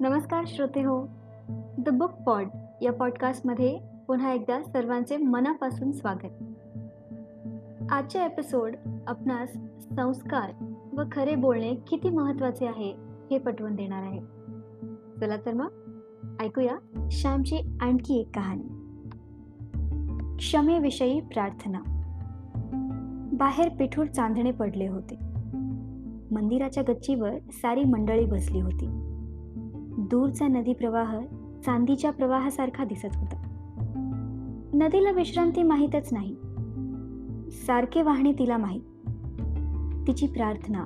नमस्कार 0.00 0.44
श्रोते 0.46 0.82
हो. 0.82 1.06
द 1.78 1.88
बुक 1.88 2.10
पॉड 2.10 2.48
या 2.82 2.92
पॉडकास्टमध्ये 2.92 3.80
पुन्हा 4.06 4.32
एकदा 4.32 4.62
सर्वांचे 4.62 5.16
मनापासून 5.16 5.92
स्वागत. 5.92 6.26
आजच्या 7.92 8.24
एपिसोड 8.24 8.76
आपणास 9.06 9.52
संस्कार 9.96 10.50
व 10.92 11.02
खरे 11.12 11.34
बोलणे 11.34 11.74
किती 11.74 12.10
महत्त्वाचे 12.10 12.66
आहे 12.66 12.94
हे 13.30 13.38
पटवून 13.38 13.74
देणार 13.74 14.02
आहे. 14.02 14.20
चला 15.20 15.36
तर 15.46 15.54
मग 15.54 16.00
ऐकूया 16.40 17.08
श्यामची 17.10 17.78
आणखी 17.80 18.20
एक 18.20 18.30
कहाणी. 18.34 18.96
क्षमेविषयी 20.36 21.20
प्रार्थना. 21.20 21.78
बाहेर 23.32 23.68
पिठूर 23.68 24.06
चांदणे 24.06 24.50
पडले 24.50 24.88
होते. 24.88 25.18
मंदिराच्या 26.30 26.82
गच्चीवर 26.88 27.32
सारी 27.50 27.84
मंडळी 27.84 28.26
बसली 28.26 28.60
होती. 28.60 29.17
दूरचा 29.98 30.46
नदी 30.46 30.72
प्रवाह 30.72 31.20
चांदीच्या 31.64 32.10
प्रवाहासारखा 32.10 32.84
दिसत 32.84 33.16
होता. 33.16 33.42
नदीला 34.74 35.10
विश्रांती 35.10 35.62
माहीतच 35.62 36.12
नाही. 36.12 36.36
सारखे 37.50 38.02
वाहणे 38.02 38.32
तिला 38.32 38.56
माहीत. 38.56 38.80
तिची 40.06 40.26
प्रार्थना 40.26 40.84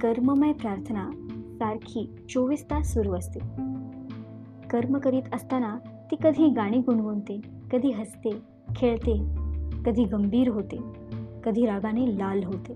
कर्ममय 0.00 0.52
प्रार्थना 0.52 1.10
सारखी 1.58 2.14
चोवीस 2.28 2.64
तास 2.64 2.94
सुरू 2.94 3.12
असते. 3.12 3.40
कर्म 4.70 4.98
करीत 4.98 5.22
असताना 5.34 5.78
ती 6.10 6.16
कधी 6.22 6.48
गाणी 6.48 6.78
गुणगुणते 6.78 7.40
कधी 7.72 7.90
हसते 7.90 8.30
खेळते 8.76 9.24
कधी 9.86 10.04
गंभीर 10.04 10.48
होते 10.48 10.78
कधी 11.44 11.66
रागाने 11.66 12.18
लाल 12.18 12.44
होते. 12.44 12.74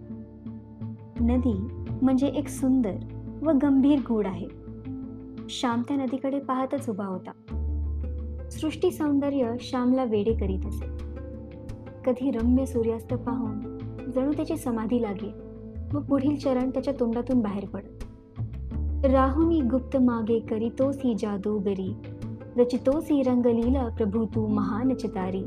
नदी 1.20 1.68
म्हणजे 2.02 2.26
एक 2.26 2.48
सुंदर 2.48 2.96
व 3.42 3.50
गंभीर 3.62 3.98
गूढ 3.98 4.26
आहे. 4.26 4.61
श्याम 5.48 5.82
त्या 5.88 5.96
नदीकडे 5.96 6.38
पाहतच 6.38 6.90
उभा 6.90 7.06
होता. 7.06 7.30
सृष्टी 8.50 8.90
सौंदर्य 8.90 9.52
श्यामला 9.60 10.04
वेडे 10.04 10.32
करीत 10.32 10.66
असे. 10.66 10.86
कधी 12.06 12.30
रम्य 12.30 12.66
सूर्यास्त 12.66 13.14
पाहून 13.14 13.78
जणू 14.14 14.32
त्याची 14.32 14.56
समाधी 14.56 15.02
लागे 15.02 15.32
व 15.92 16.00
पुढील 16.00 16.36
चरण 16.36 16.70
त्याच्या 16.70 16.94
तोंडातून 17.00 17.40
बाहेर 17.40 17.64
पडत. 17.66 18.04
राहुनी 19.04 19.60
गुप्त 19.60 19.96
मागे 19.96 20.38
करीतोसी 20.38 21.14
जादूगरी 21.14 21.94
रचितोसी 22.56 23.22
रंगलीला 23.22 23.88
प्रभू 23.88 24.24
तू 24.24 24.46
महान 24.46 24.94
चितारी. 24.94 25.42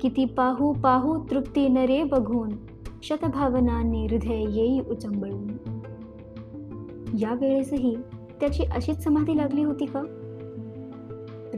किती 0.00 0.24
पाहू 0.24 0.72
पाहू 0.72 1.24
तृप्ती 1.30 1.68
नरे 1.68 2.02
बघून 2.02 2.48
शतभावनांनी 3.02 4.06
हृदय 4.06 4.44
येई 4.50 4.80
उचंबळून. 4.80 5.50
या 7.18 7.34
वेळेसही 7.34 7.96
त्याची 8.44 8.62
अशीच 8.62 9.04
समाधी 9.04 9.36
लागली 9.36 9.62
होती 9.64 9.86
का? 9.86 10.02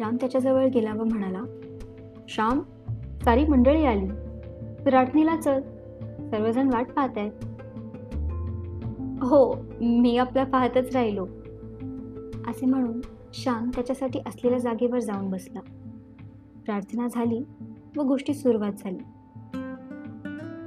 राम 0.01 0.17
त्याच्याजवळ 0.17 0.67
गेला 0.67 0.95
व 0.95 1.05
म्हणाला 1.05 1.45
श्याम 2.29 2.61
सारी 3.25 3.47
मंडळी 3.47 3.85
आली. 3.85 4.07
राटणीला 4.91 5.37
चल. 5.37 5.61
सर्वजण 6.31 6.69
वाट 6.69 6.93
पाहत 6.93 7.19
आहेत. 7.19 7.33
हो 9.25 9.57
मी 9.81 10.17
आपल्या 10.17 10.47
पाहतच 10.47 10.93
राहिलो. 10.93 11.25
असे 12.47 12.67
म्हणून 12.67 13.01
श्याम 13.35 13.71
त्याच्यासाठी 13.75 14.19
असलेल्या 14.27 14.59
जागेवर 14.59 14.99
जाऊन 14.99 15.31
बसला. 15.31 15.61
प्रार्थना 16.65 17.09
झाली 17.09 17.43
व 17.97 18.03
गोष्टी 18.03 18.35
सुरुवात 18.35 18.73
झाली. 18.79 19.03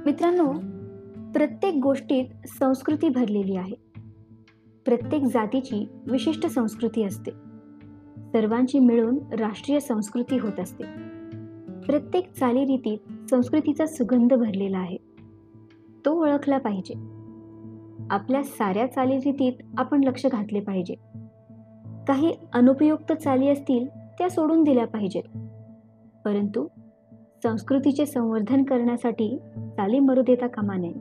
मित्रांनो 0.06 0.52
प्रत्येक 1.32 1.74
गोष्टीत 1.82 2.24
संस्कृती 2.46 3.08
भरलेली 3.08 3.56
आहे. 3.56 3.89
प्रत्येक 4.84 5.22
जातीची 5.22 5.88
विशिष्ट 6.10 6.46
संस्कृती 6.46 7.02
असते. 7.02 7.30
सर्वांची 8.16 8.78
मिळून 8.78 9.18
राष्ट्रीय 9.32 9.80
संस्कृती 9.80 10.38
होत 10.38 10.60
असते. 10.60 10.84
प्रत्येक 11.86 12.32
चालीरीतीत 12.32 12.98
संस्कृतीचा 13.30 13.86
सुगंध 13.86 14.34
भरलेला 14.34 14.78
आहे. 14.78 14.96
तो 16.06 16.22
ओळखला 16.22 16.58
पाहिजे. 16.58 16.94
आपल्या 18.10 18.42
साऱ्या 18.42 18.86
चालीरीतीत 18.86 19.52
आपण 19.78 20.04
लक्ष 20.04 20.26
घातले 20.26 20.60
पाहिजे. 20.60 20.94
काही 22.08 22.34
अनुपयुक्त 22.52 23.12
चाली 23.12 23.48
असतील 23.48 23.86
त्या 23.88 24.30
सोडून 24.30 24.64
दिल्या 24.64 24.86
पाहिजेत. 24.86 25.38
परंतु 26.24 26.66
संस्कृतीचे 27.42 28.06
संवर्धन 28.06 28.62
करण्यासाठी 28.62 29.38
चाली 29.56 29.98
मरू 29.98 30.22
देता 30.22 30.46
कामा 30.46 30.74
नये. 30.76 30.92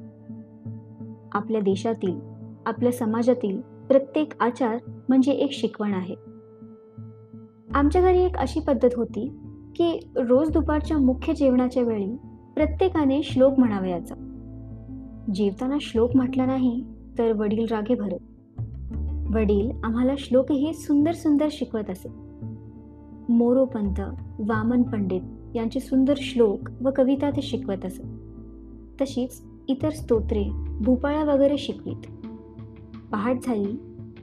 आपल्या 1.32 1.62
देशातील 1.62 2.29
आपल्या 2.70 2.92
समाजातील 2.92 3.62
प्रत्येक 3.62 4.34
आचार 4.40 4.78
म्हणजे 5.10 5.32
एक 5.32 5.52
शिकवण 5.52 5.94
आहे. 5.94 6.16
आमच्या 7.74 8.02
घरी 8.02 8.22
एक 8.22 8.38
अशी 8.38 8.60
पद्धत 8.60 8.90
होती 8.96 9.30
की 9.76 10.10
रोज 10.16 10.50
दुपारच्या 10.50 10.98
मुख्य 10.98 11.34
जेवणाच्या 11.34 11.84
वेळी 11.84 12.16
प्रत्येकाने 12.56 13.24
श्लोक 13.24 13.60
म्हणावयाचा 13.60 14.16
जेवताना 15.36 15.78
श्लोक 15.82 16.16
म्हटला 16.16 16.46
नाही 16.46 16.84
तर 17.18 17.32
वडील 17.34 17.66
रागे 17.72 17.96
भरत. 17.96 18.20
वडील 19.36 19.72
आम्हाला 19.84 20.14
श्लोकही 20.18 20.74
सुंदर 20.74 21.12
सुंदर 21.12 21.48
शिकवत 21.52 21.90
असे. 21.90 22.10
मोरोपंत 23.30 24.00
वामन 24.40 24.84
पंडित 24.84 25.22
यांचे 25.56 25.80
सुंदर 25.80 26.14
श्लोक 26.18 26.70
व 26.82 26.90
कविता 26.96 27.30
ते 27.30 27.42
शिकवत 27.42 27.86
असत 27.86 28.02
तशीच 29.02 29.44
इतर 29.68 29.90
स्तोत्रे 29.90 30.44
भूपाळा 30.82 31.24
वगैरे 31.24 31.58
शिकवीत. 31.58 32.19
पहाट 33.12 33.38
झाली 33.44 33.80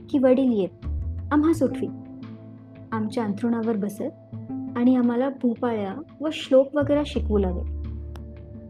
की 0.09 0.17
वडील 0.17 0.51
येत. 0.51 0.85
आम्हा 1.31 1.53
सुटवी. 1.53 1.87
आमच्या 2.91 3.23
अंथरुणावर 3.23 3.77
बसत 3.77 4.35
आणि 4.75 4.95
आम्हाला 4.95 5.29
भूपाळ्या 5.29 5.95
व 6.21 6.27
श्लोक 6.33 6.75
वगैरे 6.75 7.01
शिकवू 7.05 7.37
लागत 7.37 7.69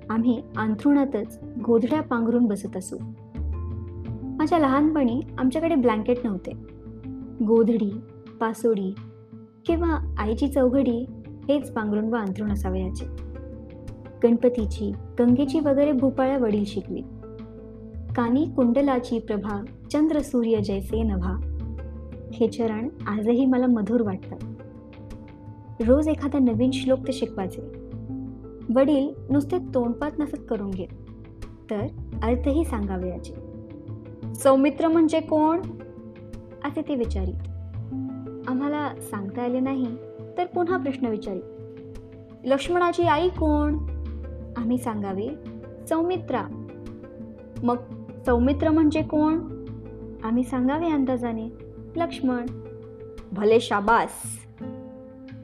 आम्ही 0.09 0.41
अंथरुणातच 0.57 1.39
गोधड्या 1.44 2.01
पांघरून 2.01 2.45
बसत 2.45 2.77
असू. 2.77 2.97
माझ्या 4.38 4.59
लहानपणी 4.59 5.22
आमच्याकडे 5.38 5.75
ब्लँकेट 5.75 6.17
नव्हते. 6.23 6.51
गोधडी 7.45 8.01
पासोडी 8.41 8.95
किंवा 9.66 10.16
आईची 10.17 10.47
चौघडी 10.47 11.06
हेच 11.50 11.72
पांघरून 11.72 12.06
व 12.06 12.16
अंथरुण 12.16 12.51
असावयाचे. 12.51 13.06
गणपतीची 14.23 14.91
गंगेची 15.19 15.59
वगैरे 15.59 15.91
भूपाळ्या 15.91 16.38
वडील 16.38 16.63
शिकली 16.66 17.01
कानी 18.16 18.45
कुंडलाची 18.45 19.19
प्रभा 19.19 19.63
चंद्र 19.92 20.20
सूर्य 20.22 20.62
जैसे 20.62 21.03
नभा. 21.03 21.40
हे 22.34 22.48
चरण 22.48 22.90
आजही 23.08 23.46
मला 23.46 23.68
मधुर 23.68 24.02
वाटतात. 24.02 24.40
रोज 25.81 26.08
एखादा 26.08 26.40
नवीन 26.40 26.72
श्लोक 26.72 27.00
ते 27.00 27.14
शिकवायचे. 27.14 27.62
वडील 28.75 29.14
नुसते 29.30 29.58
तोंडपात 29.58 30.12
नसत 30.20 30.38
करून 30.50 30.70
घेत 30.70 30.88
तर 31.70 31.81
अर्थही 32.24 32.66
सांगावे 32.66 33.09
याचे. 33.09 33.34
सौमित्र 34.36 34.88
म्हणजे 34.88 35.20
कोण? 35.20 35.59
असे 36.66 36.81
ते 36.81 36.96
विचारित. 36.96 37.48
आम्हाला 38.48 38.96
सांगता 39.02 39.44
आले 39.44 39.59
नाही 39.59 39.96
तर 40.38 40.46
पुन्हा 40.46 40.78
प्रश्न 40.78 41.08
विचारित. 41.08 41.44
लक्ष्मणाची 42.44 43.04
आई 43.04 43.30
कोण? 43.30 43.74
आम्ही 44.58 44.78
सांगावे 44.78 45.28
सौमित्रा. 45.90 46.66
मग 47.64 47.78
सौमित्र 48.25 48.69
म्हणजे 48.69 49.02
कोण? 49.02 49.56
आम्ही 50.23 50.44
सांगावे 50.44 50.91
अंदाजाने. 50.91 51.50
लक्ष्मण 51.95 52.45
भले 53.31 53.59
शाबास. 53.59 54.09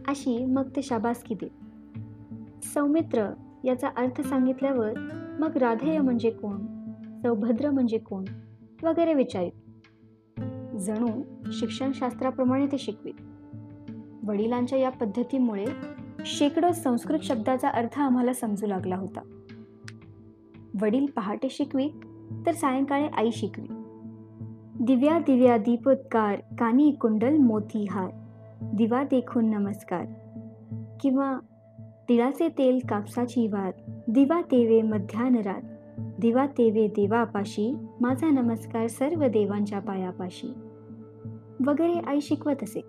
अशी 0.08 0.46
मग 0.46 0.70
ते 0.76 0.82
शाबासकी 0.82 1.36
देत. 1.36 1.50
सौमित्र 2.64 3.34
याचा 3.64 3.88
अर्थ 3.88 4.22
सांगितल्यावर 4.22 4.94
मग 5.40 5.58
राधेय 5.58 6.00
म्हणजे 6.00 6.30
कोण? 6.30 6.58
सौभद्र 7.22 7.70
म्हणजे 7.70 7.98
कोण? 7.98 8.24
वगैरे 8.84 9.14
विचारित. 9.14 9.52
जणू 10.76 11.08
शिक्षणशास्त्राप्रमाणे 11.52 12.68
ते 12.68 12.78
शिकवीत. 12.78 13.14
वडिलांच्या 14.24 14.80
या 14.80 14.90
पद्धतीमुळे 14.90 15.66
शेकडो 16.26 16.72
संस्कृत 16.72 17.20
शब्दाचा 17.20 17.70
अर्थ 17.70 18.00
आम्हाला 18.00 18.34
समजू 18.34 18.68
लागला 18.68 18.96
होता. 18.96 19.40
वडील 20.82 21.06
पहाटे 21.06 21.48
शिकवी 21.50 21.90
तर 22.46 22.52
सायंकाळी 22.52 23.08
आई 23.08 23.32
शिकवी. 23.32 23.83
दिव्या 24.80 25.20
दिव्या 25.20 25.58
दीपोत्कार 25.58 26.36
कानी 26.36 26.92
कुंडल 26.92 27.38
मोतीहार 27.38 28.10
दिवा 28.74 29.04
देखून 29.04 29.46
नमस्कार. 29.46 30.06
किंवा 31.02 31.38
तिळाचे 32.10 32.50
तेल 32.50 32.80
कापसाची 32.90 33.48
वाद 33.48 34.02
दिवा 34.08 34.42
तेवे 34.42 34.82
मध्यानरात 34.82 35.62
दिवा 36.20 36.46
तेवे 36.46 36.88
देवापाशी. 36.88 37.76
माझा 38.02 38.30
नमस्कार 38.30 38.88
सर्व 38.88 39.28
देवांच्या 39.28 39.80
पायापाशी. 39.80 40.54
वगैरे 41.66 41.94
आई 41.94 42.22
शिकवत 42.22 42.64
असे. 42.64 42.82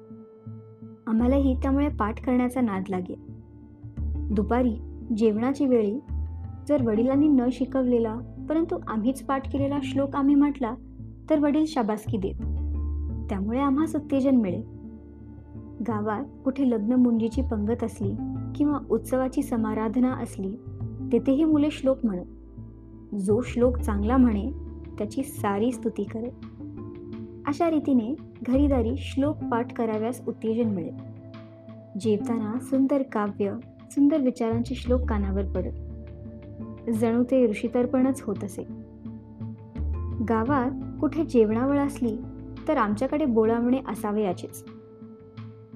आम्हालाही 1.07 1.55
त्यामुळे 1.55 1.89
पाठ 1.89 2.25
करण्याचा 2.25 2.61
नाद 2.61 2.83
लागे 2.89 3.15
दुपारी 4.35 5.05
जेवणाची 5.17 5.67
वेळी 5.67 5.99
जर 6.69 6.83
वडिलांनी 6.87 7.29
न 7.29 7.43
शिकवलेला 7.53 8.17
परंतु 8.49 8.79
आम्हीच 8.89 9.23
पाठ 9.23 9.53
केलेला 9.53 9.79
श्लोक 9.83 10.17
आम्ही 10.17 10.35
म्हटला 10.35 10.75
तर 11.31 11.38
वडील 11.38 11.65
शाबासकी 11.67 12.19
देत. 12.19 12.35
त्यामुळे 13.29 13.61
आम्हास 13.61 13.97
उत्तेजन 13.97 14.37
मिळेल. 14.37 14.62
गावात 15.88 16.25
कुठे 16.44 16.71
लग्न 16.71 16.93
मुंजीची 16.93 17.43
पंगत 17.43 17.85
असली 17.85 18.15
किंवा 18.55 18.79
उत्सवाची 18.91 19.43
समाराधना 19.43 20.12
असली 20.12 20.53
तेथेही 21.12 21.44
मुले 21.44 21.71
श्लोक 21.71 21.99
म्हणत. 22.05 22.26
जो 23.15 23.41
श्लोक 23.41 23.76
चांगला 23.79 24.17
म्हणे 24.17 24.50
त्याची 24.99 25.23
सारी 25.23 25.73
स्तुती 25.73 26.05
करे 26.05 26.31
अशा 27.47 27.71
रीतीने 27.71 28.15
घरीदारी 28.47 28.94
श्लोक 28.99 29.37
पाठ 29.37 29.73
कराव्यास 29.73 30.23
उत्तेजन 30.29 30.71
मिळेल. 30.71 30.94
जेवताना 32.00 32.59
सुंदर 32.61 33.03
काव्य 33.03 33.56
सुंदर 33.91 34.21
विचारांचे 34.21 34.75
श्लोक 34.75 35.00
कानावर 35.00 35.44
पडत. 35.44 35.73
जणू 36.91 37.25
ते 37.25 37.47
ऋषितर्पणच 37.47 38.23
होत 38.23 38.44
असे. 38.44 38.62
गावात 40.29 40.71
कुठे 41.00 41.25
जेवणावळ 41.25 41.79
असली 41.79 42.17
तर 42.69 42.76
आमच्याकडे 42.76 43.25
बोलावणे 43.25 43.81
असावे 43.88 44.23
याचेच. 44.23 44.64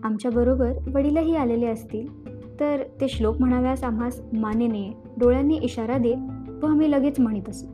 आमच्याबरोबर 0.03 0.73
वडीलही 0.95 1.37
आलेले 1.37 1.67
असतील 1.67 2.29
तर 2.61 2.83
ते 3.01 3.09
श्लोक 3.09 3.37
म्हणाव्यास 3.41 3.85
आम्हास 3.85 4.21
मानेने 4.33 4.93
डोळ्यांनी 5.19 5.57
इशारा 5.57 5.99
देत 5.99 6.17
व 6.65 6.67
आम्ही 6.67 6.91
लगेच 6.91 7.21
म्हणत 7.21 7.49
असू. 7.49 7.67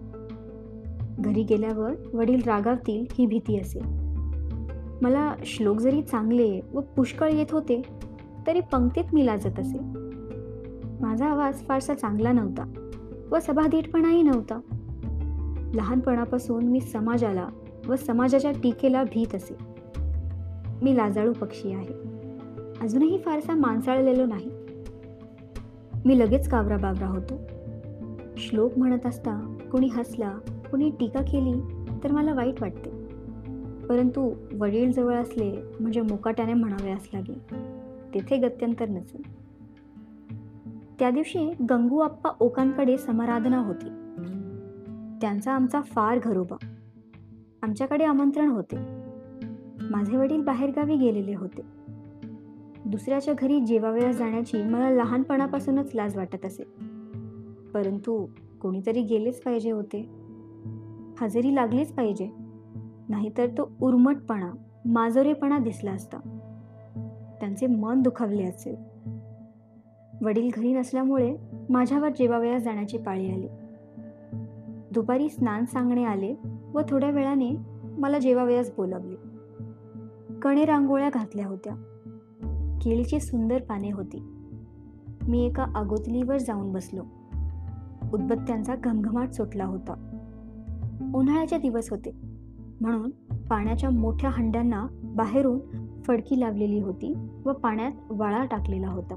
घरी 1.19 1.43
गेल्यावर 1.43 1.93
वडील 2.13 2.43
रागावतील 2.47 3.07
ही 3.19 3.27
भीती 3.27 3.59
असेल 3.59 3.83
मला 5.03 5.35
श्लोक 5.45 5.79
जरी 5.79 6.03
चांगले 6.03 6.61
व 6.73 6.81
पुष्कळ 6.81 7.33
येत 7.33 7.47
होते 7.51 7.83
तरी 8.47 8.61
पंक्तीत 8.61 9.05
मी 9.13 9.27
लाजत 9.27 9.59
असे. 9.59 9.79
माझा 11.01 11.27
आवाज 11.27 11.67
फारसा 11.67 11.95
चांगला 11.95 12.33
नव्हता 12.33 12.91
व 13.31 13.39
सभाधीटपणाही 13.39 14.23
नव्हता. 14.23 14.61
लहानपणापासून 15.75 16.65
मी 16.65 16.81
समाजाला 16.81 17.49
व 17.89 17.97
समाजाच्या 17.97 18.51
टीकेला 18.63 19.05
भीत 19.05 19.35
असे. 19.35 19.57
मी 20.83 20.97
लाजाळू 20.97 21.33
पक्षी 21.33 21.73
आहे. 21.73 22.15
अजूनही 22.81 23.19
फारसा 23.19 23.55
माणसाळलेलो 23.55 24.27
नाही. 24.27 24.51
मी 26.05 26.19
लगेच 26.19 26.49
कावरा 26.49 26.77
बावरा 26.77 27.07
होतो. 27.07 27.41
श्लोक 28.37 28.79
म्हणत 28.79 29.07
असता 29.07 29.57
कोणी 29.73 29.87
हसला 29.87 30.31
कुणी 30.71 30.91
टीका 30.91 31.21
केली 31.21 31.61
तर 32.05 32.13
मला 32.13 32.35
वाईट 32.35 32.61
वाटते. 32.61 32.91
परंतु 33.87 34.35
वडील 34.59 34.93
जवळ 34.93 35.15
असले 35.15 35.63
म्हणजे 35.81 36.01
मुकाट्याने 36.01 36.55
म्हणावयास 36.55 37.09
लागे. 37.15 37.35
तेथे 38.15 38.37
गत्यंतर 38.37 38.89
नसेल 38.89 39.23
त्या 40.99 41.11
दिवशी 41.11 41.53
गंगू 41.71 41.99
आप्पा 41.99 42.31
ओकांकडे 42.41 42.99
समाराधना 42.99 43.59
होती. 43.59 44.04
त्यांचा 45.21 45.53
आमचा 45.53 45.81
फार 45.81 46.19
घरोबा. 46.19 46.57
आमच्याकडे 47.63 48.05
आमंत्रण 48.05 48.49
होते. 48.49 48.77
माझे 49.91 50.17
वडील 50.17 50.43
बाहेरगावी 50.43 50.97
गेलेले 50.97 51.35
होते. 51.35 51.63
दुसऱ्याच्या 52.87 53.35
घरी 53.39 53.61
जेवावयास 53.61 54.17
जाण्याची 54.17 54.63
मला 54.63 54.91
लहानपणापासूनच 54.91 55.91
लाज 55.95 56.17
वाटत 56.17 56.45
असे. 56.45 56.63
परंतु 57.75 58.27
कोणीतरी 58.63 59.03
गेलेच 59.03 59.43
पाहिजे 59.43 59.71
होते. 59.71 60.09
हजेरी 61.21 61.55
लागलीच 61.55 61.93
पाहिजे. 61.93 62.31
नाहीतर 63.09 63.47
तो 63.47 63.73
उर्मटपणा 63.83 64.53
माजोरेपणा 64.85 65.59
दिसला 65.59 65.91
असता. 65.91 66.19
त्यांचे 67.41 67.67
मन 67.67 68.03
दुखावले 68.03 68.43
असेल. 68.43 68.77
वडील 70.23 70.51
घरी 70.55 70.73
नसल्यामुळे 70.73 71.37
माझ्यावर 71.69 72.09
जेवावयास 72.09 72.63
जाण्याची 72.63 72.99
पाळी 72.99 73.31
आली. 73.31 73.49
दुपारी 74.95 75.29
स्नान 75.29 75.65
सांगणे 75.65 76.05
आले 76.05 76.35
व 76.75 76.81
थोड्या 76.89 77.11
वेळाने 77.11 77.57
मला 77.99 78.19
जेवावयास 78.19 78.71
बोलावले. 78.77 79.17
कणे 80.43 80.65
रांगोळ्या 80.65 81.11
घातल्या 81.15 81.47
होत्या. 81.47 81.75
केळीची 82.83 83.21
सुंदर 83.21 83.63
पाने 83.63 83.91
होती. 83.91 84.23
मी 85.29 85.47
एका 85.47 85.67
आगोतलीवर 85.75 86.39
जाऊन 86.39 86.73
बसलो. 86.73 87.03
उदबत्त्यांचा 88.13 88.75
घमघमाट 88.77 89.31
सुटला 89.31 89.65
होता. 89.65 89.93
उन्हाळ्याचे 91.15 91.59
दिवस 91.59 91.91
होते. 91.91 92.11
म्हणून 92.81 93.11
पाण्याच्या 93.51 93.91
मोठ्या 93.91 94.31
हंड्यांना 94.31 94.87
बाहेरून 95.03 95.61
फडकी 96.07 96.41
लावलेली 96.41 96.81
होती 96.81 97.15
व 97.45 97.53
पाण्यात 97.53 97.93
वाळा 98.11 98.45
टाकलेला 98.45 98.89
होता. 98.89 99.15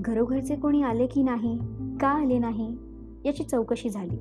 घरोघरचे 0.00 0.56
कोणी 0.56 0.82
आले 0.82 1.06
की 1.06 1.22
नाही 1.22 1.58
का 2.00 2.08
आले 2.08 2.38
नाही 2.38 2.76
याची 3.24 3.44
चौकशी 3.44 3.88
झाली. 3.88 4.16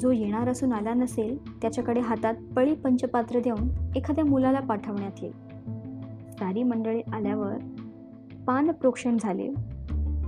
जो 0.00 0.10
येणार 0.10 0.48
असून 0.48 0.72
आला 0.72 0.94
नसेल 0.94 1.60
त्याच्याकडे 1.62 2.00
हातात 2.00 2.34
पळी 2.56 2.74
पंचपात्र 2.74 3.40
देऊन 3.40 3.68
एखाद्या 3.96 4.24
मुलाला 4.24 4.60
पाठवण्यात 4.60 5.12
येईल. 5.22 5.32
सारी 6.30 6.62
मंडळी 6.62 7.02
आल्यावर 7.12 7.56
पान 8.46 8.70
प्रोक्षण 8.70 9.16
झाले 9.20 9.48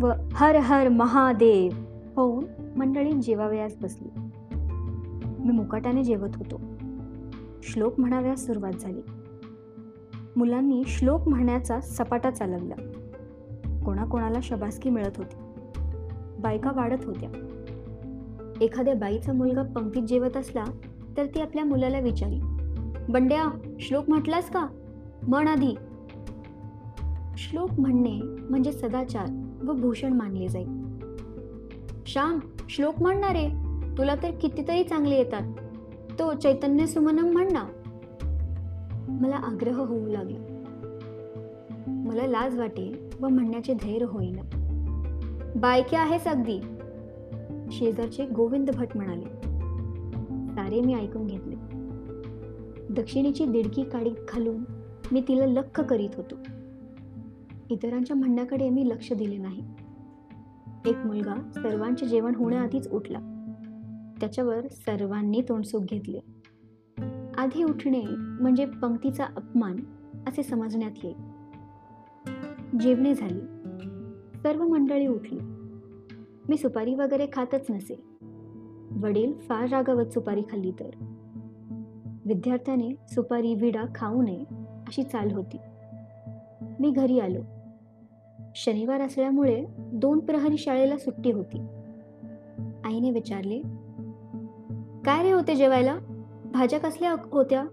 व 0.01 0.13
हर 0.33 0.57
हर 0.57 0.89
महादेव 0.89 1.73
होऊन 2.17 2.45
मंडळी 2.77 3.13
जेवावयास 3.13 3.77
बसली. 3.83 4.09
मी 5.39 5.53
मुकाट्याने 5.53 6.05
जेवत 6.05 6.29
होतो. 6.37 6.61
श्लोक 7.63 8.01
म्हणाव्यास 8.01 8.47
सुरुवात 8.47 8.73
झाली. 8.73 9.01
मुलांनी 10.37 10.83
श्लोक 10.87 11.29
म्हणण्याचा 11.29 11.81
सपाटा 11.81 12.31
चालवला. 12.31 12.75
कोणाकोणाला 13.85 14.39
शबासकी 14.43 14.91
मिळत 14.91 15.17
होती. 15.17 15.37
बायका 16.39 16.71
वाढत 16.77 17.05
होत्या. 17.05 17.31
एखाद्या 18.61 18.95
बाईचा 18.95 19.33
मुलगा 19.33 19.63
पंक्तीत 19.63 20.03
जेवत 20.03 20.37
असला 20.37 20.65
तर 21.17 21.27
ती 21.27 21.41
आपल्या 21.41 21.65
मुलाला 21.65 21.99
विचारी 21.99 22.41
बंड्या 23.09 23.75
श्लोक 23.81 24.05
म्हटलास 24.09 24.51
का? 24.51 24.67
म्हण 25.29 25.49
आधी. 25.49 25.75
श्लोक 27.37 27.71
म्हणणे 27.81 28.21
म्हणजे 28.23 28.73
सदाचार 28.73 29.27
व 29.69 29.73
भूषण 29.73 30.13
मानले 30.13 30.49
जाईल. 30.49 30.67
श्याम 32.07 32.39
श्लोक 32.69 33.03
म्हणणारे 33.03 33.49
तुला 33.99 34.15
तर 34.15 34.31
कितीतरी 34.31 34.85
चांगले 34.85 35.15
येतात. 35.15 35.43
तो 36.19 36.33
चैतन्य 36.33 36.87
सुमनम 36.87 37.33
म्हणणा 37.33 37.65
मला 39.09 39.37
आग्रह 39.37 39.85
होऊ 39.85 40.07
लागला. 40.07 40.53
मला 41.87 42.27
लाज 42.27 42.59
वाटे 42.59 43.11
व 43.21 43.29
म्हणण्याचे 43.29 43.75
धैर्य 43.75 44.07
होईना. 44.07 44.43
बायके 45.57 45.97
आहेस 45.97 46.25
अगदी. 46.25 46.61
शेजारचे 47.71 48.27
गोविंद 48.27 48.71
भट 48.71 48.89
म्हणाले 48.95 49.25
सारे 50.55 50.81
मी 50.81 50.95
ऐकून 50.95 51.27
घेतले. 51.27 51.55
दक्षिणेची 52.91 53.47
दिडकी 53.47 53.83
काडी 53.83 54.11
घालून 54.11 54.65
मी 55.13 55.21
तिला 55.29 55.47
लख 55.47 55.81
करीत 55.81 56.11
होतो. 56.17 56.35
इतरांच्या 57.71 58.17
म्हणण्याकडे 58.17 58.71
मी 58.71 58.89
लक्ष 58.89 59.13
दिले 59.13 59.39
नाही. 59.39 59.63
एक 60.87 60.97
मुलगा 60.97 61.35
सर्वांचे 61.55 62.07
जेवण 62.07 62.35
होण्याआधीच 62.35 62.89
उठला. 62.89 63.19
त्याच्यावर 64.21 64.67
सर्वांनी 64.71 65.41
तोंडसुख 65.49 65.81
घेतले. 65.81 66.21
आधी 67.39 67.63
उठणे 67.63 68.03
म्हणजे 68.41 68.67
पंक्तीचा 68.67 69.25
अपमान 69.25 69.77
असे 70.29 70.43
समजण्यात 70.43 70.91
येईल. 71.05 71.17
जेवणे 72.79 73.15
झाली. 73.15 73.41
सर्व 74.43 74.67
मंडळी 74.69 75.07
उठली. 75.07 75.39
मी 76.49 76.57
सुपारी 76.57 76.95
वगैरे 76.95 77.27
खातच 77.33 77.71
नसे. 77.71 78.03
वडील 78.91 79.33
फार 79.33 79.69
रागावत 79.69 80.07
सुपारी 80.07 80.43
खाल्ली 80.43 80.71
तर. 80.71 80.91
विद्यार्थ्याने 82.27 82.91
सुपारी 83.09 83.55
विडा 83.55 83.85
खाऊ 83.95 84.23
नये 84.23 84.45
अशी 84.87 85.03
चाल 85.03 85.31
होती. 85.33 85.57
मी 86.81 86.91
घरी 86.91 87.19
आलो. 87.19 87.41
शनिवार 88.55 89.01
असल्यामुळे 89.01 89.67
दोन 89.79 90.19
प्रहरी 90.19 90.59
शाळेला 90.59 90.99
सुट्टी 90.99 91.33
होती. 91.33 91.59
आईने 92.85 93.11
विचारले 93.11 93.59
काय 95.05 95.23
रे 95.23 95.31
होते 95.31 95.55
जेवायला? 95.55 95.99
भाज्या 96.55 96.81
कसल्या 96.81 97.13
होत्या? 97.33 97.65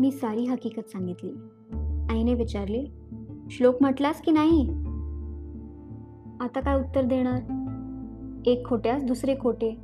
मी 0.00 0.10
सारी 0.10 0.46
हकीकत 0.46 0.88
सांगितली. 0.88 1.32
आईने 2.10 2.34
विचारले 2.34 2.84
श्लोक 3.50 3.74
म्हटलास 3.80 4.22
की 4.22 4.30
नाही? 4.30 4.89
आता 6.40 6.60
काय 6.60 6.76
उत्तर 6.76 7.04
देणार? 7.04 7.40
एक 8.46 8.66
खोट्यास 8.66 9.04
दुसरे 9.04 9.34
खोटे. 9.40 9.76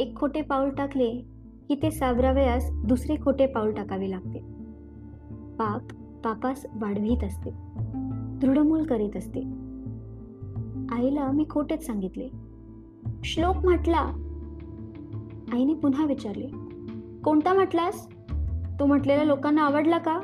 एक 0.00 0.16
खोटे 0.16 0.42
पाऊल 0.42 0.70
टाकले 0.70 1.10
की 1.68 1.74
ते 1.74 1.90
सावरावयास 1.90 2.70
दुसरे 2.72 3.16
खोटे 3.16 3.46
पाऊल 3.46 3.72
टाकावे 3.72 4.10
लागते. 4.10 4.38
पाप 5.58 5.80
पापास 6.24 6.66
वाढवीत 6.74 7.24
असते. 7.24 7.50
दृढमूल 8.40 8.82
करीत 8.82 9.16
असते. 9.16 9.40
आईला 10.92 11.30
मी 11.30 11.44
खोटेच 11.50 11.86
सांगितले. 11.86 12.28
श्लोक 13.24 13.56
म्हटला. 13.56 14.12
आईने 15.52 15.74
पुन्हा 15.74 16.04
विचारले. 16.04 16.48
कोणता 17.24 17.54
म्हटलास? 17.54 18.08
तो 18.80 18.86
म्हटलेला 18.86 19.24
लोकांना 19.24 19.62
आवडला 19.62 19.98
का? 19.98 20.18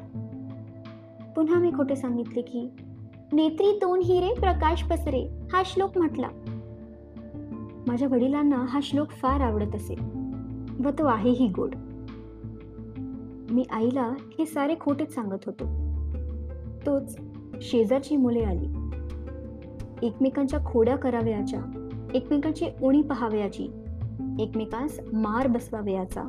पुन्हा 1.37 1.59
मी 1.59 1.71
खोटे 1.71 1.97
सांगितले 1.97 2.43
की 2.43 2.71
नेत्री 3.33 3.73
दोन 3.73 4.01
हिरे 4.01 4.35
प्रकाश 4.41 4.83
पसरे 4.83 5.29
हा 5.53 5.63
श्लोक 5.65 5.99
म्हटला. 5.99 6.29
माझ्या 7.87 8.09
वडिलांना 8.09 8.65
हा 8.69 8.81
श्लोक 8.83 9.09
फार 9.09 9.41
आवडत 9.41 9.75
असे. 9.75 9.95
व 10.85 10.91
तो 10.91 11.07
आहेही 11.07 11.49
गोड. 11.49 11.75
मी 13.51 13.65
आईला 13.71 14.13
हे 14.39 14.47
सारे 14.47 14.75
खोटेच 14.81 15.15
सांगत 15.15 15.45
होतो. 15.47 15.65
तोच 16.87 17.19
शेजारची 17.61 18.17
मुले 18.17 18.41
आली. 18.41 18.67
एकमेकांच्या 20.07 20.65
खोड्या 20.65 20.97
करावयाच्या 20.97 21.89
एकमेकांची 22.15 22.67
उणी 22.83 23.03
पहावयाची 23.03 23.65
एकमेकांस 24.39 25.01
मार 25.13 25.47
बसवावयाचा 25.47 26.23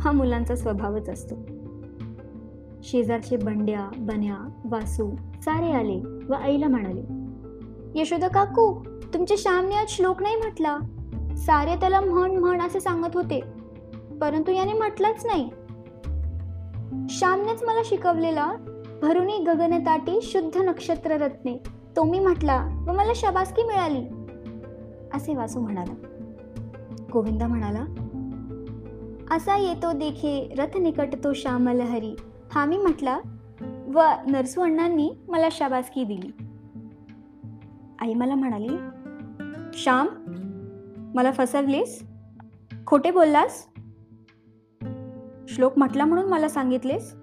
हा 0.00 0.12
मुलांचा 0.12 0.56
स्वभावच 0.56 1.08
असतो. 1.08 1.34
शेजारचे 2.82 3.36
बंड्या 3.36 3.88
बन्या 3.98 4.48
वासू 4.64 5.10
सारे 5.16 5.72
आले. 5.72 6.15
व 6.28 6.34
आईला 6.34 6.68
म्हणाले 6.68 8.00
यशोदा 8.00 8.28
काकू 8.28 8.72
तुमच्या 9.14 9.36
श्यामने 9.40 9.74
आज 9.74 9.88
श्लोक 9.88 10.22
नाही 10.22 10.36
म्हटला? 10.36 10.78
सारे 11.36 11.76
त्याला 11.76 12.00
म्हण 12.00 12.36
म्हण 12.36 12.60
असे 12.60 12.80
सांगत 12.80 13.14
होते 13.14 13.40
परंतु 14.20 14.52
याने 14.52 14.72
म्हटलंच 14.72 15.26
नाही. 15.26 15.48
श्यामनेच 17.10 17.62
मला 17.62 17.82
शिकवलेला 17.84 18.52
भरुनी 19.02 19.38
गगनताटी 19.38 20.20
शुद्ध 20.22 20.56
नक्षत्र 20.56 21.16
रत्ने 21.16 21.56
तो 21.96 22.04
मी 22.04 22.18
म्हटला 22.18 22.84
व 22.88 22.92
मला 22.92 23.12
शबासकी 23.16 23.62
मिळाली 23.62 24.04
असे 25.14 25.36
वासू 25.36 25.60
म्हणाला. 25.60 25.94
गोविंदा 27.12 27.46
म्हणाला 27.46 27.84
असा 29.30 29.56
येतो 29.58 29.92
देखे 29.92 30.54
रथ 30.58 30.76
निकट 30.78 31.14
तो 31.24 31.32
श्यामल 31.32 31.80
हरी 31.80 32.14
हा 32.52 32.64
मी 32.64 32.76
म्हटला 32.76 33.18
व 33.96 34.02
नरसू 34.26 34.62
अण्णांनी 34.62 35.10
मला 35.28 35.48
शाबासकी 35.52 36.04
दिली. 36.04 36.30
आई 38.00 38.14
मला 38.14 38.34
म्हणाली 38.34 38.76
श्याम 39.74 40.06
मला 41.14 41.32
फसवलीस? 41.32 42.04
खोटे 42.86 43.10
बोललास? 43.10 43.68
श्लोक 45.48 45.78
म्हटला 45.78 46.04
म्हणून 46.04 46.28
मला 46.28 46.48
सांगितलेस? 46.48 47.14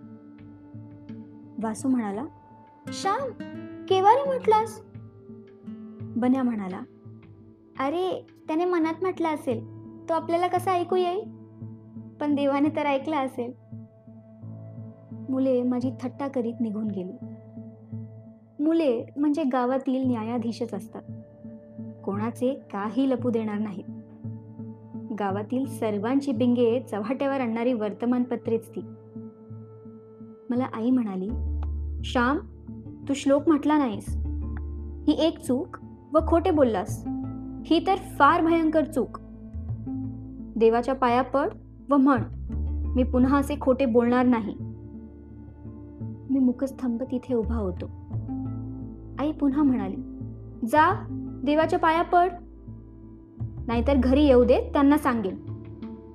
वासू 1.64 1.88
म्हणाला 1.88 2.26
श्याम 2.88 3.30
केव्हा 3.86 4.14
रे 4.14 4.24
म्हटलास? 4.24 4.82
बन्या 6.16 6.44
म्हणाला 6.44 6.80
अरे 7.80 8.28
त्याने 8.48 8.66
मनात 8.66 8.94
म्हटलं 9.02 9.28
असेल 9.28 9.60
तो 10.10 10.14
आपल्याला 10.14 10.48
कसा 10.48 10.72
ऐकू 10.72 10.96
येईल? 10.96 11.24
पण 12.22 12.36
देवाने 12.36 12.70
तर 12.70 12.86
ऐकला 12.86 13.20
असेल. 13.20 13.63
मुले 15.30 15.64
माझी 15.64 15.92
थट्टा 16.02 16.28
करीत 16.28 16.54
निघून 16.60 16.88
गेली. 16.88 17.26
मुले 18.64 19.06
म्हणजे 19.18 19.44
गावातील 19.44 20.08
न्यायाधीशच 20.08 20.74
असतात. 20.74 21.02
कोणाचे 22.04 22.54
काही 22.54 23.10
लपू 23.10 23.30
देणार 23.30 23.58
नाहीत. 23.58 23.84
गावातील 25.20 25.66
सर्वांची 25.66 26.32
बिंगे 26.32 26.80
चव्हाट्यावर 26.80 27.42
आणणारी 27.42 27.74
वर्तमानपत्रेच 27.74 28.70
ती. 28.70 28.80
मला 30.50 30.66
आई 30.74 30.90
म्हणाली 30.90 31.30
श्याम 32.04 32.38
तू 33.10 33.14
श्लोक 33.14 33.48
म्हटला 33.48 33.78
नाहीस. 33.78 34.18
ही 35.08 35.14
एक 35.20 35.40
चूक 35.40 35.78
व 36.14 36.20
खोटे 36.28 36.52
बोललास. 36.52 37.08
ही 37.66 37.88
तर 37.88 37.96
फार 37.96 38.46
भयंकर 38.46 38.86
चूक. 38.86 39.20
देवाच्या 40.56 40.96
पाया 40.96 41.22
पड 41.22 41.50
व 41.90 41.98
म्हण 41.98 42.24
मी 42.96 43.04
पुन्हा 43.04 43.38
असे 43.38 43.56
खोटे 43.62 43.86
बोलणार 43.86 44.26
नाही. 44.26 44.73
मी 46.30 46.40
मुखस्तंभ 46.40 47.04
तिथे 47.04 47.34
उभा 47.34 47.56
होतो. 47.56 47.86
आई 49.20 49.32
पुन्हा 49.32 49.64
म्हणाली 49.64 49.96
जा 50.68 51.06
देवाच्या 51.44 51.80
पाया 51.80 52.02
पड. 52.02 52.32
नाहीतर 53.68 53.94
घरी 54.04 54.24
येऊ 54.24 54.44
दे 54.44 54.70
त्यांना 54.74 54.98
सांगेल 54.98 55.38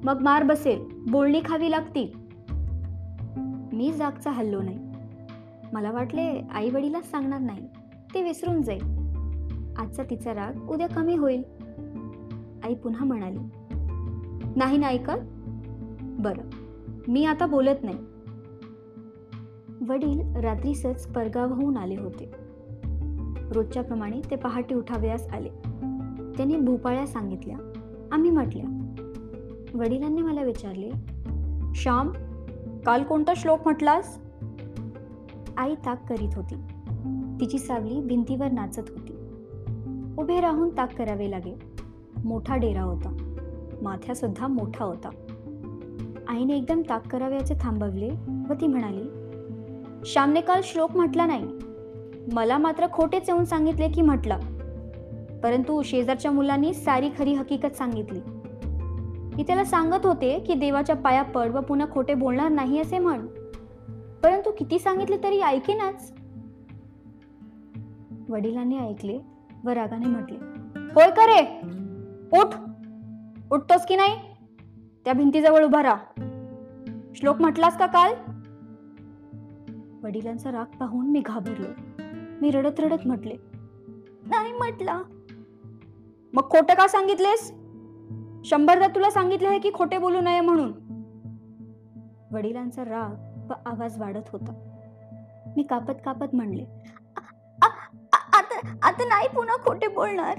मग 0.05 0.21
मार 0.21 0.43
बसेल 0.43 1.11
बोलणी 1.11 1.41
खावी 1.45 1.71
लागतील. 1.71 2.09
मी 3.77 3.93
जागचा 3.93 4.31
हल्लो 4.31 4.63
नाही. 4.63 4.79
मला 5.73 5.91
वाटले 5.91 6.41
आई 6.55 6.71
वडिलाच 6.71 7.11
सांगणार 7.11 7.41
नाही. 7.41 7.67
ते 8.15 8.23
विसरून 8.23 8.63
जाईल. 8.63 8.83
आजचा 9.79 10.03
तिचा 10.11 10.35
राग 10.35 10.71
उद्या 10.71 10.89
कमी 10.89 11.17
होईल. 11.17 11.43
आई 12.65 12.75
पुन्हा 12.75 13.05
म्हणाली 13.05 13.39
नाही 14.57 14.79
ना 14.79 14.87
ऐकत? 14.87 15.21
बरं 16.03 16.49
मी 17.09 17.25
आता 17.25 17.47
बोलत 17.47 17.85
नाही. 17.85 17.99
वडील 19.87 20.37
रात्रीसच 20.37 21.07
परगावहून 21.07 21.77
आले 21.77 21.97
होते. 21.97 22.31
रोजच्याप्रमाणे 23.53 24.21
ते 24.31 24.37
पहाटे 24.37 24.75
उठावयास 24.75 25.29
आले. 25.33 25.49
त्यांनी 26.37 26.57
भोपाळ्या 26.57 27.07
सांगितल्या. 27.07 27.57
आम्ही 28.13 28.31
म्हटल्या 28.31 28.65
वडिलांनी 29.75 30.23
मला 30.23 30.43
विचारले 30.43 30.91
श्याम 31.75 32.09
काल 32.87 33.03
कोणता 33.03 33.33
श्लोक 33.37 33.59
म्हटलास? 33.65 34.19
आई 35.57 35.75
ताक 35.75 36.09
करीत 36.09 36.29
होती. 36.35 36.55
तिची 37.41 37.59
सावली 37.59 38.01
भिंतीवर 38.01 38.51
नाचत 38.53 38.83
होती. 38.89 39.13
उभे 40.19 40.41
राहून 40.41 40.77
ताक 40.77 40.95
करावे 40.95 41.31
लागे. 41.31 41.59
मोठा 42.25 42.57
डेरा 42.57 42.83
होता. 42.83 43.17
माथ्या 43.83 44.15
सुद्धा 44.15 44.47
मोठा 44.47 44.85
होता. 44.85 45.11
आईने 46.29 46.57
एकदम 46.57 46.83
ताक 46.89 47.09
करावयाचे 47.09 47.55
थांबवले 47.61 48.11
व 48.49 48.53
ती 48.61 48.67
म्हणाली 48.67 49.28
श्यामने 50.05 50.41
काल 50.41 50.61
श्लोक 50.65 50.97
म्हटला 50.97 51.27
नाही. 51.27 51.47
मला 52.33 52.59
मात्र 52.59 52.87
खोटेच 52.93 53.29
येऊन 53.29 53.45
सांगितले 53.45 53.89
की 53.89 54.03
म्हटला. 54.03 54.39
परंतु 55.43 55.83
शेजारच्या 55.83 56.31
मुलांनी 56.31 56.75
सारी 56.75 57.11
खरी 57.19 57.35
हकीकत 57.35 57.77
सांगितली. 57.77 58.21
मी 59.37 59.43
त्याला 59.43 59.65
सांगत 59.65 60.07
होते 60.07 60.39
की 60.39 60.55
देवाच्या 60.55 60.97
पाया 60.97 61.23
पड 61.23 61.51
व 61.51 61.61
पुन्हा 61.61 61.87
खोटे 61.93 62.15
बोलणार 62.15 62.49
नाही 62.49 62.81
असे 62.81 62.99
म्हण. 62.99 63.27
परंतु 64.23 64.51
किती 64.51 64.79
सांगितले 64.79 65.17
तरी 65.23 65.41
ऐकेनाच. 65.41 66.13
वडिलांनी 68.29 68.79
ऐकले 68.79 69.19
व 69.65 69.69
रागाने 69.69 70.07
म्हटले 70.07 70.39
होय 70.95 71.11
करे 71.11 71.61
उठ. 72.39 72.55
उठतोस 73.53 73.87
की 73.87 73.97
नाही? 73.97 74.15
त्या 75.05 75.13
भिंतीजवळ 75.13 75.65
उभा 75.65 75.83
राहा. 75.83 76.21
श्लोक 77.15 77.41
म्हटलास 77.41 77.79
का 77.79 77.87
काल? 77.87 78.13
वडिलांचा 80.03 80.51
राग 80.53 80.77
पाहून 80.77 81.11
मी 81.11 81.21
घाबरलो. 81.21 81.67
मी 82.41 82.51
रडत 82.51 82.81
रडत 82.81 83.07
म्हटले 83.07 83.37
नाही 84.27 84.53
म्हटला. 84.53 85.01
मग 86.33 86.49
खोटं 86.51 86.75
का 86.75 86.87
सांगितलेस? 86.89 87.53
शंभरदा 88.45 88.87
तुला 88.87 89.11
सांगितले 89.11 89.49
आहे 89.49 89.59
की 89.59 89.71
खोटे 89.75 89.99
बोलू 89.99 90.21
नये 90.21 90.41
म्हणून. 90.41 90.73
वडिलांचा 92.33 92.85
राग 92.85 93.51
व 93.51 93.55
आवाज 93.67 93.99
वाढत 94.01 94.29
होता. 94.33 94.53
मी 95.57 95.63
कापत 95.63 96.01
कापत 96.05 96.35
म्हणले 96.35 96.65
आता 97.63 98.59
आता 98.83 99.05
नाही 99.05 99.29
पुन्हा 99.29 99.57
खोटे 99.57 99.89
बोलणार. 99.89 100.39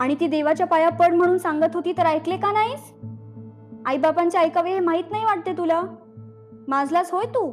आणि 0.00 0.14
ती 0.20 0.26
देवाच्या 0.26 0.66
पाया 0.66 0.88
पड 0.88 1.14
म्हणून 1.14 1.38
सांगत 1.38 1.74
होती 1.74 1.92
तर 1.92 2.06
ऐकले 2.06 2.36
का 2.36 2.52
नाहीस? 2.52 2.92
आईबापांचे 3.86 4.38
ऐकावे 4.38 4.70
हे 4.70 4.80
माहीत 4.80 5.04
नाही 5.10 5.24
वाटते 5.24 5.52
तुला? 5.52 5.82
माजलास 6.68 7.10
होय 7.12 7.26
तू? 7.26 7.52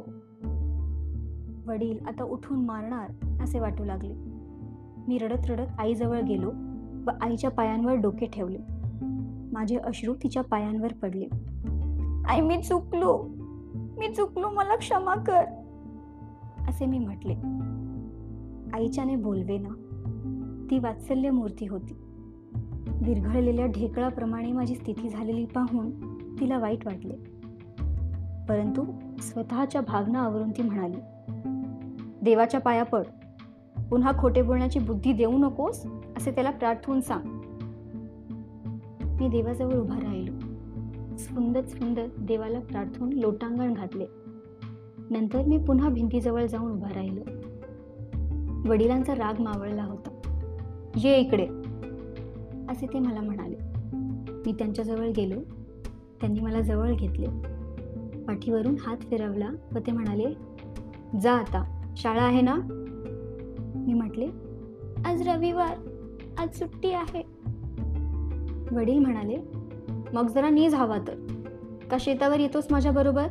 वडील 1.66 1.98
आता 2.06 2.24
उठून 2.24 2.64
मारणार 2.64 3.10
असे 3.42 3.60
वाटू 3.60 3.84
लागले. 3.84 4.14
मी 5.08 5.18
रडत 5.18 5.50
रडत 5.50 5.66
आईजवळ 5.78 6.20
गेलो 6.20 6.50
व 7.06 7.10
आईच्या 7.20 7.50
पायांवर 7.50 7.94
डोके 7.94 8.26
ठेवले. 8.26 8.58
माझे 9.52 9.76
अश्रू 9.76 10.14
तिच्या 10.14 10.42
पायांवर 10.42 10.92
पडले. 10.92 11.26
आई 12.28 12.40
मी 12.40 12.62
चुकलो. 12.62 13.24
मी 13.74 14.14
चुकलो. 14.14 14.50
मला 14.50 14.76
क्षमा 14.76 15.14
कर. 15.14 15.44
असे 16.68 16.86
मी 16.86 16.98
म्हटले. 16.98 17.34
आईच्याने 18.76 19.16
बोलवे 19.16 19.58
ना 19.58 19.68
ती 20.70 20.78
वात्सल्य 20.78 21.30
मूर्ती 21.30 21.66
होती. 21.66 21.96
विरघळलेल्या 23.02 23.66
ढेकळाप्रमाणे 23.66 24.52
माझी 24.52 24.74
स्थिती 24.74 25.08
झालेली 25.08 25.44
पाहून 25.44 25.90
तिला 26.40 26.58
वाईट 26.58 26.86
वाटले. 26.86 27.14
परंतु 28.48 28.84
स्वतःच्या 29.18 29.80
भावना 29.80 30.20
आवरून 30.20 30.50
ती 30.50 30.62
म्हणाली 30.62 31.13
देवाच्या 32.24 32.60
पाया 32.60 32.82
पड. 32.82 33.02
पुन्हा 33.90 34.12
खोटे 34.18 34.42
बोलण्याची 34.42 34.78
बुद्धी 34.78 35.12
देऊ 35.12 35.38
नकोस 35.38 35.86
असे 36.16 36.30
त्याला 36.30 36.50
प्रार्थून 36.50 37.00
सांग. 37.00 37.26
मी 39.20 39.28
देवाजवळ 39.28 39.74
उभा 39.74 39.96
राहिलो. 39.96 40.38
स्फुंदत 41.16 41.68
स्फुंदत 41.68 42.20
देवाला 42.20 42.60
प्रार्थून 42.60 43.12
लोटांगण 43.12 43.74
घातले. 43.74 44.06
नंतर 45.10 45.42
मी 45.46 45.58
पुन्हा 45.58 45.88
भिंतीजवळ 45.88 46.46
जाऊन 46.46 46.72
उभा 46.72 46.88
राहिलो. 46.94 47.22
वडिलांचा 48.70 49.14
राग 49.14 49.40
मावळला 49.40 49.84
होता. 49.84 50.10
ये 50.96 51.18
इकडे. 51.18 51.46
असे 52.68 52.86
ते 52.86 52.98
मला 52.98 53.20
म्हणाले. 53.20 53.56
मी 54.46 54.52
त्यांच्याजवळ 54.52 55.08
गेलो. 55.16 55.40
त्यांनी 56.20 56.40
मला 56.40 56.60
जवळ 56.60 56.92
घेतले. 56.92 57.26
पाठीवरून 58.22 58.74
हात 58.80 58.96
फिरवला 58.96 59.48
व 59.74 59.78
ते 59.86 59.92
म्हणाले 59.92 60.26
जा 61.20 61.32
आता. 61.32 61.80
शाळा 61.96 62.22
आहे 62.22 62.40
ना? 62.40 62.54
मी 63.74 63.94
म्हटले 63.94 64.26
आज 65.04 65.28
रविवार 65.28 65.76
आज 66.38 66.58
सुट्टी 66.58 66.90
आहे. 66.90 67.22
वडील 68.72 68.98
म्हणाले 68.98 69.36
मग 70.12 70.26
जरा 70.26 70.50
नीज 70.50 70.74
हवा 70.74 70.98
तर. 70.98 71.14
का 71.90 71.96
शेतावर 72.00 72.40
येतोस 72.40 72.66
माझ्या 72.70 72.92
बरोबर? 72.92 73.26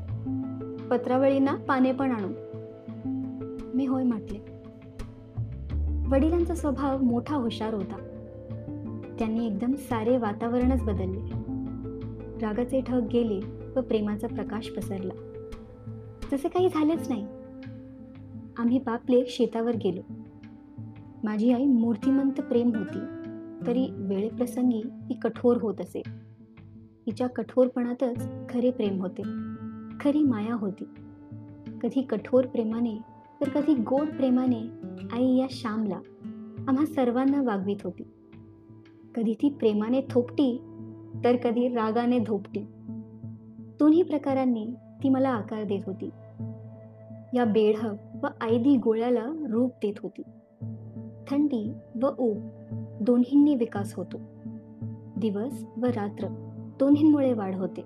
पत्रावळींना 0.90 1.56
पाने 1.56 1.92
पण 1.92 2.12
आणू. 2.12 2.28
मी 3.78 3.86
होय 3.86 4.04
म्हटले. 4.04 4.40
वडिलांचा 6.10 6.56
स्वभाव 6.56 6.98
मोठा 6.98 7.36
हुशार 7.36 7.74
होता. 7.74 7.96
त्यांनी 9.20 9.48
एकदम 9.48 9.74
सारे 9.74 10.18
वातावरणच 10.18 10.84
बदलले. 10.84 11.32
रागाचे 12.46 12.82
ठग 12.82 13.08
गेले 13.14 13.40
व 13.76 13.82
प्रेमाचा 13.82 14.28
प्रकाश 14.28 14.70
पसरला. 14.70 15.14
तसे 16.34 16.48
काही 16.48 16.70
झालेच 16.70 17.10
नाही. 17.10 17.26
आम्ही 18.58 18.80
बापले 18.80 19.24
शेतावर 19.28 19.76
गेलो. 19.76 20.14
माझी 21.24 21.54
आई 21.54 21.66
मूर्तिमंत 21.66 22.42
प्रेम 22.42 22.72
होती 22.76 23.00
तरी 23.68 23.88
वेळेप्रसंगी 23.92 24.82
ती 24.82 25.14
कठोर 25.14 25.58
होत 25.62 25.76
असे. 25.80 26.02
तिच्या 27.06 27.28
कठोरपणातच 27.28 28.28
खरे 28.50 28.72
प्रेम 28.72 29.02
होते 29.02 29.22
खरी 30.00 30.24
माया 30.24 30.56
होती. 30.56 30.84
कधी 31.82 32.02
कठोर 32.02 32.46
प्रेमाने 32.46 32.98
तर 33.42 33.50
कधी 33.50 33.76
गोड 33.76 34.08
प्रेमाने 34.08 34.62
आई 35.12 35.36
या 35.38 35.48
श्यामला 35.50 36.00
आम्हा 36.68 36.86
सर्वांना 36.86 37.42
वागवीत 37.42 37.76
होती. 37.84 38.04
कधी 39.16 39.34
ती 39.34 39.50
प्रेमाने 39.50 40.02
थोपटी 40.10 40.58
तर 41.24 41.36
कधी 41.36 41.68
रागाने 41.68 42.20
धोपटी. 42.20 42.66
दोन्ही 43.80 44.04
प्रकारांनी 44.04 44.66
ती 45.04 45.10
मला 45.10 45.30
आकार 45.30 45.64
देत 45.64 45.82
होती. 45.86 46.10
या 47.38 47.46
बेढ 47.46 47.76
व 48.24 48.28
आयदी 48.42 48.78
गोळ्याला 48.78 49.26
रूप 49.50 49.72
देत 49.72 49.94
होती. 50.04 50.22
थंडी 51.30 51.74
व 52.02 52.08
ऊब 52.20 52.38
दोन्हींनी 53.02 53.56
विकास 53.56 53.94
होतो. 53.94 54.18
दिवस 55.18 55.66
व 55.78 55.86
रात्र 55.86 56.28
दोन्हींमुळे 56.80 57.34
वाढ 57.34 57.56
होते. 57.56 57.82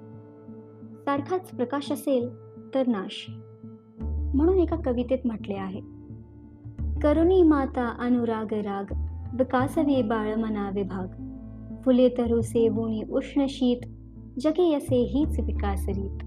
सारखाच 1.05 1.49
प्रकाश 1.49 1.91
असेल 1.91 2.29
तर 2.75 2.87
नाश. 2.87 3.25
म्हणून 4.35 4.59
एका 4.59 4.75
कवितेत 4.75 5.17
म्हटले 5.25 5.55
आहे 5.55 5.81
करुणी 7.01 7.43
माता 7.43 7.95
अनुराग 7.99 8.53
राग 8.53 8.93
विकासवे 9.37 10.01
बाळ 10.01 10.35
मना 10.35 10.69
विभाग. 10.69 11.07
फुले 11.81 12.09
तरुसे 12.09 12.69
उष्ण 13.09 13.45
शीत 13.49 13.81
जगे 14.39 14.73
असे 14.73 14.95
हीच 14.95 15.39
विकास 15.39 15.85
रीत. 15.87 16.26